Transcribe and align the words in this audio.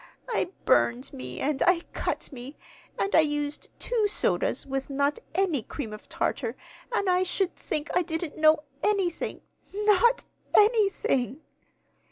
I 0.27 0.49
burned 0.65 1.13
me, 1.13 1.39
and 1.41 1.61
I 1.61 1.81
cut 1.93 2.31
me, 2.31 2.57
and 2.97 3.13
I 3.13 3.19
used 3.19 3.69
two 3.77 4.07
sodas 4.07 4.65
with 4.65 4.89
not 4.89 5.19
any 5.35 5.61
cream 5.61 5.93
of 5.93 6.09
tartar, 6.09 6.55
and 6.91 7.07
I 7.07 7.21
should 7.21 7.55
think 7.55 7.91
I 7.93 8.01
didn't 8.01 8.35
know 8.35 8.63
anything, 8.81 9.41
not 9.71 10.25
anything!" 10.57 11.41